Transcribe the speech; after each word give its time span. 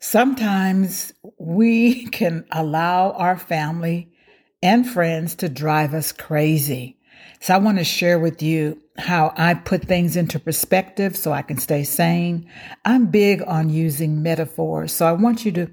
Sometimes 0.00 1.12
we 1.38 2.06
can 2.10 2.44
allow 2.52 3.12
our 3.12 3.38
family 3.38 4.12
and 4.62 4.88
friends 4.88 5.34
to 5.36 5.48
drive 5.48 5.94
us 5.94 6.12
crazy. 6.12 6.96
So 7.40 7.54
I 7.54 7.58
want 7.58 7.78
to 7.78 7.84
share 7.84 8.18
with 8.18 8.42
you 8.42 8.82
how 8.96 9.32
I 9.36 9.54
put 9.54 9.84
things 9.84 10.16
into 10.16 10.40
perspective 10.40 11.16
so 11.16 11.32
I 11.32 11.42
can 11.42 11.58
stay 11.58 11.84
sane. 11.84 12.50
I'm 12.84 13.06
big 13.06 13.42
on 13.46 13.70
using 13.70 14.22
metaphors. 14.22 14.92
So 14.92 15.06
I 15.06 15.12
want 15.12 15.44
you 15.44 15.52
to 15.52 15.70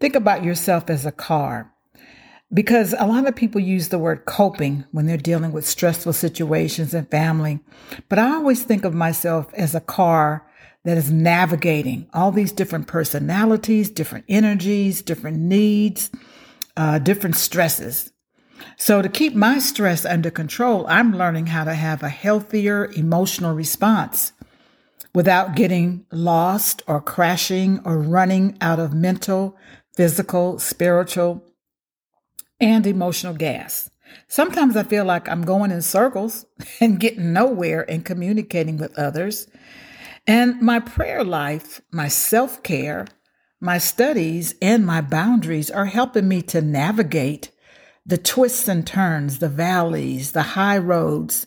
think 0.00 0.16
about 0.16 0.42
yourself 0.42 0.90
as 0.90 1.06
a 1.06 1.12
car 1.12 1.72
because 2.52 2.94
a 2.98 3.06
lot 3.06 3.26
of 3.26 3.36
people 3.36 3.60
use 3.60 3.88
the 3.88 3.98
word 3.98 4.24
coping 4.24 4.84
when 4.90 5.06
they're 5.06 5.16
dealing 5.16 5.52
with 5.52 5.66
stressful 5.66 6.12
situations 6.12 6.94
and 6.94 7.08
family. 7.10 7.60
But 8.08 8.18
I 8.18 8.34
always 8.34 8.64
think 8.64 8.84
of 8.84 8.94
myself 8.94 9.52
as 9.54 9.74
a 9.74 9.80
car 9.80 10.46
that 10.84 10.98
is 10.98 11.10
navigating 11.10 12.06
all 12.12 12.30
these 12.30 12.52
different 12.52 12.86
personalities, 12.86 13.90
different 13.90 14.24
energies, 14.28 15.02
different 15.02 15.38
needs, 15.38 16.10
uh, 16.76 16.98
different 16.98 17.36
stresses. 17.36 18.12
So, 18.76 19.02
to 19.02 19.08
keep 19.08 19.34
my 19.34 19.58
stress 19.58 20.04
under 20.04 20.30
control, 20.30 20.86
I'm 20.88 21.16
learning 21.16 21.46
how 21.46 21.64
to 21.64 21.74
have 21.74 22.02
a 22.02 22.08
healthier 22.08 22.86
emotional 22.96 23.54
response 23.54 24.32
without 25.14 25.54
getting 25.54 26.04
lost 26.10 26.82
or 26.86 27.00
crashing 27.00 27.80
or 27.84 27.98
running 27.98 28.56
out 28.60 28.78
of 28.78 28.94
mental, 28.94 29.56
physical, 29.96 30.58
spiritual, 30.58 31.44
and 32.60 32.86
emotional 32.86 33.34
gas. 33.34 33.90
Sometimes 34.28 34.76
I 34.76 34.82
feel 34.82 35.04
like 35.04 35.28
I'm 35.28 35.42
going 35.42 35.70
in 35.70 35.82
circles 35.82 36.46
and 36.80 37.00
getting 37.00 37.32
nowhere 37.32 37.82
in 37.82 38.02
communicating 38.02 38.76
with 38.76 38.98
others. 38.98 39.46
And 40.26 40.62
my 40.62 40.80
prayer 40.80 41.22
life, 41.22 41.82
my 41.90 42.08
self 42.08 42.62
care, 42.62 43.06
my 43.60 43.76
studies, 43.78 44.54
and 44.62 44.86
my 44.86 45.02
boundaries 45.02 45.70
are 45.70 45.86
helping 45.86 46.28
me 46.28 46.40
to 46.42 46.62
navigate 46.62 47.50
the 48.06 48.16
twists 48.18 48.68
and 48.68 48.86
turns, 48.86 49.38
the 49.38 49.48
valleys, 49.48 50.32
the 50.32 50.42
high 50.42 50.78
roads, 50.78 51.46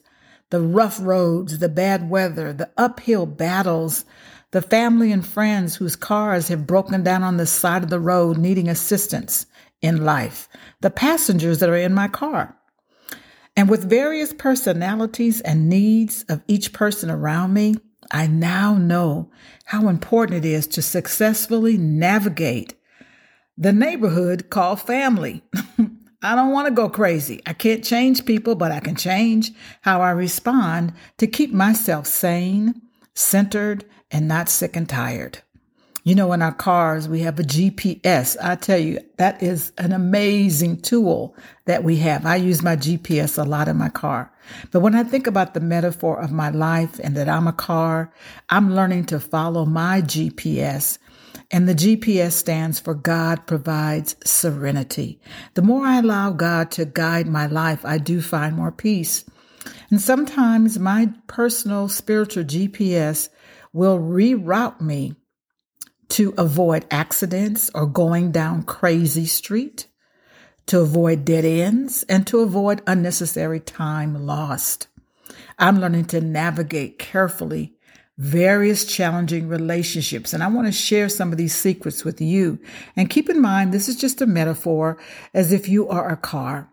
the 0.49 0.61
rough 0.61 0.99
roads, 1.01 1.57
the 1.59 1.69
bad 1.69 2.09
weather, 2.09 2.53
the 2.53 2.69
uphill 2.77 3.25
battles, 3.25 4.05
the 4.51 4.61
family 4.61 5.11
and 5.11 5.25
friends 5.25 5.75
whose 5.75 5.95
cars 5.95 6.47
have 6.47 6.67
broken 6.67 7.03
down 7.03 7.23
on 7.23 7.37
the 7.37 7.45
side 7.45 7.83
of 7.83 7.89
the 7.89 7.99
road 7.99 8.37
needing 8.37 8.69
assistance 8.69 9.45
in 9.81 10.05
life, 10.05 10.47
the 10.81 10.89
passengers 10.89 11.59
that 11.59 11.69
are 11.69 11.77
in 11.77 11.93
my 11.93 12.07
car. 12.07 12.55
And 13.55 13.69
with 13.69 13.89
various 13.89 14.33
personalities 14.33 15.41
and 15.41 15.67
needs 15.67 16.23
of 16.29 16.43
each 16.47 16.73
person 16.73 17.09
around 17.09 17.53
me, 17.53 17.75
I 18.11 18.27
now 18.27 18.75
know 18.75 19.29
how 19.65 19.87
important 19.87 20.45
it 20.45 20.49
is 20.49 20.67
to 20.67 20.81
successfully 20.81 21.77
navigate 21.77 22.75
the 23.57 23.73
neighborhood 23.73 24.49
called 24.49 24.81
family. 24.81 25.43
I 26.21 26.35
don't 26.35 26.51
want 26.51 26.67
to 26.67 26.73
go 26.73 26.89
crazy. 26.89 27.41
I 27.45 27.53
can't 27.53 27.83
change 27.83 28.25
people, 28.25 28.55
but 28.55 28.71
I 28.71 28.79
can 28.79 28.95
change 28.95 29.51
how 29.81 30.01
I 30.01 30.11
respond 30.11 30.93
to 31.17 31.27
keep 31.27 31.53
myself 31.53 32.07
sane, 32.07 32.81
centered, 33.13 33.85
and 34.09 34.27
not 34.27 34.49
sick 34.49 34.75
and 34.75 34.87
tired. 34.87 35.39
You 36.03 36.15
know, 36.15 36.31
in 36.31 36.41
our 36.41 36.53
cars, 36.53 37.09
we 37.09 37.19
have 37.19 37.37
a 37.39 37.43
GPS. 37.43 38.37
I 38.41 38.55
tell 38.55 38.77
you, 38.77 38.99
that 39.17 39.43
is 39.43 39.73
an 39.77 39.91
amazing 39.91 40.81
tool 40.81 41.35
that 41.65 41.83
we 41.83 41.97
have. 41.97 42.25
I 42.25 42.37
use 42.37 42.63
my 42.63 42.77
GPS 42.77 43.37
a 43.37 43.43
lot 43.43 43.67
in 43.67 43.75
my 43.75 43.89
car. 43.89 44.31
But 44.71 44.81
when 44.81 44.95
I 44.95 45.03
think 45.03 45.27
about 45.27 45.53
the 45.53 45.59
metaphor 45.59 46.19
of 46.19 46.31
my 46.31 46.49
life 46.49 46.99
and 46.99 47.15
that 47.15 47.29
I'm 47.29 47.47
a 47.47 47.53
car, 47.53 48.13
I'm 48.49 48.73
learning 48.73 49.05
to 49.05 49.19
follow 49.19 49.65
my 49.65 50.01
GPS. 50.01 50.97
And 51.49 51.67
the 51.67 51.75
GPS 51.75 52.33
stands 52.33 52.79
for 52.79 52.93
God 52.93 53.47
provides 53.47 54.15
serenity. 54.25 55.21
The 55.53 55.61
more 55.61 55.85
I 55.85 55.99
allow 55.99 56.31
God 56.31 56.71
to 56.71 56.85
guide 56.85 57.27
my 57.27 57.47
life, 57.47 57.85
I 57.85 57.97
do 57.97 58.21
find 58.21 58.55
more 58.55 58.71
peace. 58.71 59.23
And 59.89 60.01
sometimes 60.01 60.77
my 60.77 61.13
personal 61.27 61.87
spiritual 61.87 62.43
GPS 62.43 63.29
will 63.73 63.99
reroute 63.99 64.81
me 64.81 65.15
to 66.09 66.33
avoid 66.37 66.85
accidents 66.89 67.69
or 67.73 67.85
going 67.85 68.31
down 68.31 68.63
crazy 68.63 69.25
street, 69.25 69.87
to 70.67 70.81
avoid 70.81 71.25
dead 71.25 71.45
ends, 71.45 72.03
and 72.03 72.27
to 72.27 72.39
avoid 72.39 72.81
unnecessary 72.87 73.59
time 73.59 74.25
lost. 74.25 74.87
I'm 75.57 75.79
learning 75.79 76.05
to 76.05 76.21
navigate 76.21 76.99
carefully 76.99 77.73
various 78.17 78.85
challenging 78.85 79.47
relationships. 79.47 80.33
And 80.33 80.43
I 80.43 80.47
want 80.47 80.67
to 80.67 80.71
share 80.71 81.09
some 81.09 81.31
of 81.31 81.37
these 81.37 81.55
secrets 81.55 82.03
with 82.03 82.19
you. 82.19 82.59
And 82.95 83.09
keep 83.09 83.29
in 83.29 83.41
mind, 83.41 83.71
this 83.71 83.87
is 83.87 83.95
just 83.95 84.21
a 84.21 84.25
metaphor 84.25 84.97
as 85.33 85.51
if 85.51 85.69
you 85.69 85.87
are 85.87 86.09
a 86.09 86.17
car 86.17 86.69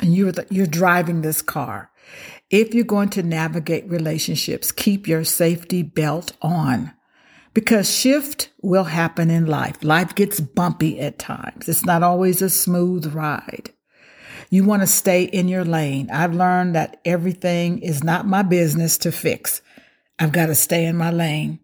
and 0.00 0.14
you're, 0.14 0.32
the, 0.32 0.46
you're 0.50 0.66
driving 0.66 1.22
this 1.22 1.40
car. 1.40 1.90
If 2.50 2.74
you're 2.74 2.84
going 2.84 3.08
to 3.10 3.22
navigate 3.22 3.88
relationships, 3.88 4.72
keep 4.72 5.08
your 5.08 5.24
safety 5.24 5.82
belt 5.82 6.32
on 6.42 6.92
because 7.56 7.90
shift 7.90 8.50
will 8.60 8.84
happen 8.84 9.30
in 9.30 9.46
life. 9.46 9.82
Life 9.82 10.14
gets 10.14 10.40
bumpy 10.40 11.00
at 11.00 11.18
times. 11.18 11.70
It's 11.70 11.86
not 11.86 12.02
always 12.02 12.42
a 12.42 12.50
smooth 12.50 13.14
ride. 13.14 13.70
You 14.50 14.62
want 14.62 14.82
to 14.82 14.86
stay 14.86 15.22
in 15.22 15.48
your 15.48 15.64
lane. 15.64 16.10
I've 16.10 16.34
learned 16.34 16.74
that 16.74 17.00
everything 17.06 17.78
is 17.78 18.04
not 18.04 18.26
my 18.26 18.42
business 18.42 18.98
to 18.98 19.10
fix. 19.10 19.62
I've 20.18 20.32
got 20.32 20.46
to 20.48 20.54
stay 20.54 20.84
in 20.84 20.98
my 20.98 21.10
lane. 21.10 21.60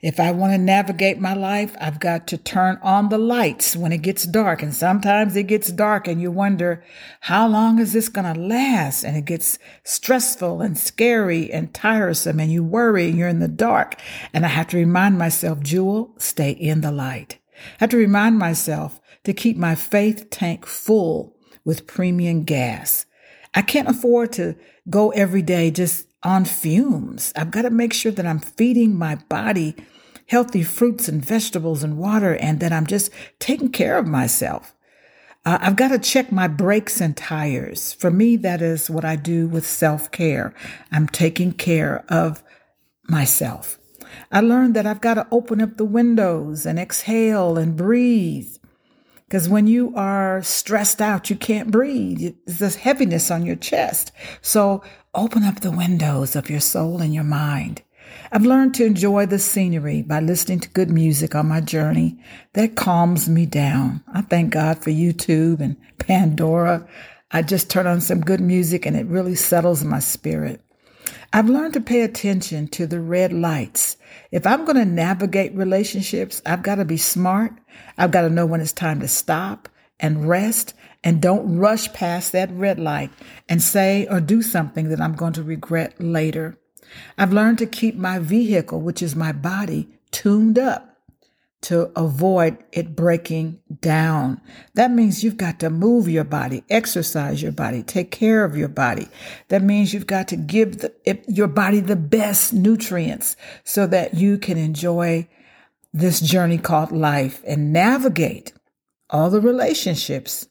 If 0.00 0.20
I 0.20 0.30
want 0.30 0.52
to 0.52 0.58
navigate 0.58 1.18
my 1.18 1.34
life, 1.34 1.74
I've 1.80 2.00
got 2.00 2.26
to 2.28 2.38
turn 2.38 2.78
on 2.82 3.08
the 3.08 3.18
lights 3.18 3.76
when 3.76 3.92
it 3.92 4.02
gets 4.02 4.24
dark. 4.24 4.62
And 4.62 4.74
sometimes 4.74 5.36
it 5.36 5.44
gets 5.44 5.72
dark 5.72 6.06
and 6.06 6.20
you 6.20 6.30
wonder, 6.30 6.84
how 7.20 7.48
long 7.48 7.78
is 7.78 7.92
this 7.92 8.08
going 8.08 8.32
to 8.32 8.40
last? 8.40 9.04
And 9.04 9.16
it 9.16 9.24
gets 9.24 9.58
stressful 9.82 10.60
and 10.60 10.78
scary 10.78 11.52
and 11.52 11.74
tiresome 11.74 12.40
and 12.40 12.52
you 12.52 12.62
worry 12.62 13.08
and 13.08 13.18
you're 13.18 13.28
in 13.28 13.40
the 13.40 13.48
dark. 13.48 13.96
And 14.32 14.44
I 14.44 14.48
have 14.48 14.68
to 14.68 14.76
remind 14.76 15.18
myself, 15.18 15.60
Jewel, 15.60 16.14
stay 16.18 16.50
in 16.50 16.80
the 16.80 16.92
light. 16.92 17.38
I 17.56 17.76
have 17.78 17.90
to 17.90 17.96
remind 17.96 18.38
myself 18.38 19.00
to 19.24 19.32
keep 19.32 19.56
my 19.56 19.74
faith 19.74 20.28
tank 20.30 20.66
full 20.66 21.36
with 21.64 21.86
premium 21.86 22.44
gas. 22.44 23.06
I 23.54 23.62
can't 23.62 23.88
afford 23.88 24.32
to 24.32 24.56
go 24.90 25.10
every 25.10 25.42
day 25.42 25.70
just 25.70 26.06
on 26.24 26.44
fumes. 26.44 27.32
I've 27.36 27.50
got 27.50 27.62
to 27.62 27.70
make 27.70 27.92
sure 27.92 28.12
that 28.12 28.26
I'm 28.26 28.40
feeding 28.40 28.96
my 28.96 29.16
body 29.28 29.76
healthy 30.26 30.62
fruits 30.62 31.08
and 31.08 31.24
vegetables 31.24 31.82
and 31.82 31.98
water 31.98 32.34
and 32.36 32.60
that 32.60 32.72
I'm 32.72 32.86
just 32.86 33.10
taking 33.38 33.70
care 33.70 33.98
of 33.98 34.06
myself. 34.06 34.74
Uh, 35.44 35.58
I've 35.60 35.76
got 35.76 35.88
to 35.88 35.98
check 35.98 36.32
my 36.32 36.48
brakes 36.48 37.00
and 37.00 37.14
tires. 37.16 37.92
For 37.92 38.10
me, 38.10 38.36
that 38.36 38.62
is 38.62 38.88
what 38.88 39.04
I 39.04 39.16
do 39.16 39.46
with 39.46 39.66
self 39.66 40.10
care. 40.10 40.54
I'm 40.90 41.06
taking 41.06 41.52
care 41.52 42.04
of 42.08 42.42
myself. 43.06 43.78
I 44.32 44.40
learned 44.40 44.74
that 44.74 44.86
I've 44.86 45.02
got 45.02 45.14
to 45.14 45.26
open 45.30 45.60
up 45.60 45.76
the 45.76 45.84
windows 45.84 46.64
and 46.64 46.78
exhale 46.78 47.58
and 47.58 47.76
breathe. 47.76 48.56
Because 49.26 49.48
when 49.48 49.66
you 49.66 49.92
are 49.96 50.42
stressed 50.42 51.00
out, 51.00 51.30
you 51.30 51.36
can't 51.36 51.70
breathe. 51.70 52.34
There's 52.46 52.58
this 52.58 52.76
heaviness 52.76 53.30
on 53.30 53.44
your 53.44 53.56
chest. 53.56 54.12
So 54.42 54.82
Open 55.14 55.44
up 55.44 55.60
the 55.60 55.70
windows 55.70 56.34
of 56.34 56.50
your 56.50 56.58
soul 56.58 57.00
and 57.00 57.14
your 57.14 57.22
mind. 57.22 57.82
I've 58.32 58.44
learned 58.44 58.74
to 58.74 58.84
enjoy 58.84 59.26
the 59.26 59.38
scenery 59.38 60.02
by 60.02 60.18
listening 60.18 60.58
to 60.60 60.68
good 60.70 60.90
music 60.90 61.36
on 61.36 61.46
my 61.46 61.60
journey. 61.60 62.18
That 62.54 62.74
calms 62.74 63.28
me 63.28 63.46
down. 63.46 64.02
I 64.12 64.22
thank 64.22 64.52
God 64.52 64.82
for 64.82 64.90
YouTube 64.90 65.60
and 65.60 65.76
Pandora. 65.98 66.88
I 67.30 67.42
just 67.42 67.70
turn 67.70 67.86
on 67.86 68.00
some 68.00 68.22
good 68.22 68.40
music 68.40 68.86
and 68.86 68.96
it 68.96 69.06
really 69.06 69.36
settles 69.36 69.84
my 69.84 70.00
spirit. 70.00 70.63
I've 71.32 71.48
learned 71.48 71.74
to 71.74 71.80
pay 71.80 72.02
attention 72.02 72.68
to 72.68 72.86
the 72.86 73.00
red 73.00 73.32
lights. 73.32 73.96
If 74.30 74.46
I'm 74.46 74.64
going 74.64 74.76
to 74.76 74.84
navigate 74.84 75.54
relationships, 75.54 76.40
I've 76.46 76.62
got 76.62 76.76
to 76.76 76.84
be 76.84 76.96
smart. 76.96 77.52
I've 77.98 78.10
got 78.10 78.22
to 78.22 78.30
know 78.30 78.46
when 78.46 78.60
it's 78.60 78.72
time 78.72 79.00
to 79.00 79.08
stop 79.08 79.68
and 80.00 80.28
rest 80.28 80.74
and 81.02 81.20
don't 81.20 81.56
rush 81.56 81.92
past 81.92 82.32
that 82.32 82.50
red 82.52 82.78
light 82.78 83.10
and 83.48 83.62
say 83.62 84.06
or 84.08 84.20
do 84.20 84.42
something 84.42 84.88
that 84.88 85.00
I'm 85.00 85.14
going 85.14 85.34
to 85.34 85.42
regret 85.42 86.00
later. 86.00 86.58
I've 87.18 87.32
learned 87.32 87.58
to 87.58 87.66
keep 87.66 87.96
my 87.96 88.18
vehicle, 88.18 88.80
which 88.80 89.02
is 89.02 89.16
my 89.16 89.32
body, 89.32 89.88
tuned 90.10 90.58
up 90.58 90.93
to 91.64 91.90
avoid 91.98 92.62
it 92.72 92.94
breaking 92.94 93.58
down. 93.80 94.40
That 94.74 94.90
means 94.90 95.24
you've 95.24 95.38
got 95.38 95.60
to 95.60 95.70
move 95.70 96.08
your 96.08 96.24
body, 96.24 96.62
exercise 96.68 97.42
your 97.42 97.52
body, 97.52 97.82
take 97.82 98.10
care 98.10 98.44
of 98.44 98.56
your 98.56 98.68
body. 98.68 99.08
That 99.48 99.62
means 99.62 99.94
you've 99.94 100.06
got 100.06 100.28
to 100.28 100.36
give 100.36 100.78
the, 100.78 100.92
your 101.26 101.48
body 101.48 101.80
the 101.80 101.96
best 101.96 102.52
nutrients 102.52 103.36
so 103.64 103.86
that 103.86 104.12
you 104.12 104.36
can 104.36 104.58
enjoy 104.58 105.26
this 105.92 106.20
journey 106.20 106.58
called 106.58 106.92
life 106.92 107.42
and 107.46 107.72
navigate 107.72 108.52
all 109.08 109.30
the 109.30 109.40
relationships 109.40 110.46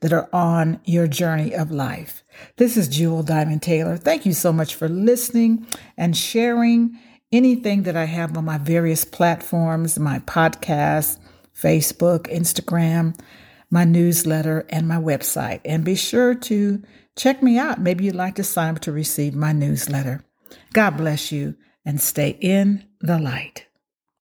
that 0.00 0.12
are 0.12 0.28
on 0.34 0.80
your 0.84 1.06
journey 1.06 1.54
of 1.54 1.70
life. 1.70 2.22
This 2.56 2.76
is 2.76 2.88
Jewel 2.88 3.22
Diamond 3.22 3.62
Taylor. 3.62 3.96
Thank 3.96 4.26
you 4.26 4.34
so 4.34 4.52
much 4.52 4.74
for 4.74 4.88
listening 4.88 5.66
and 5.96 6.16
sharing 6.16 6.98
anything 7.32 7.82
that 7.84 7.96
I 7.96 8.04
have 8.04 8.36
on 8.36 8.44
my 8.44 8.58
various 8.58 9.04
platforms, 9.04 9.98
my 9.98 10.20
podcast, 10.20 11.18
Facebook, 11.54 12.32
Instagram, 12.32 13.18
my 13.70 13.84
newsletter, 13.84 14.66
and 14.70 14.88
my 14.88 14.96
website. 14.96 15.60
And 15.64 15.84
be 15.84 15.94
sure 15.94 16.34
to 16.34 16.82
check 17.16 17.42
me 17.42 17.58
out. 17.58 17.80
Maybe 17.80 18.04
you'd 18.04 18.14
like 18.14 18.36
to 18.36 18.44
sign 18.44 18.74
up 18.76 18.80
to 18.82 18.92
receive 18.92 19.34
my 19.34 19.52
newsletter. 19.52 20.24
God 20.72 20.96
bless 20.96 21.30
you 21.32 21.56
and 21.84 22.00
stay 22.00 22.38
in 22.40 22.86
the 23.00 23.18
light. 23.18 23.67